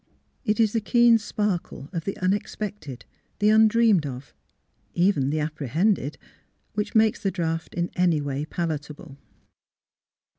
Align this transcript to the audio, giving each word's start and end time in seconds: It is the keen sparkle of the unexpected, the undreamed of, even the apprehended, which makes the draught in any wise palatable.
It 0.43 0.59
is 0.59 0.73
the 0.73 0.81
keen 0.81 1.19
sparkle 1.19 1.87
of 1.93 2.05
the 2.05 2.17
unexpected, 2.17 3.05
the 3.37 3.49
undreamed 3.49 4.07
of, 4.07 4.33
even 4.95 5.29
the 5.29 5.39
apprehended, 5.39 6.17
which 6.73 6.95
makes 6.95 7.21
the 7.21 7.29
draught 7.29 7.75
in 7.75 7.91
any 7.95 8.19
wise 8.19 8.47
palatable. 8.49 9.19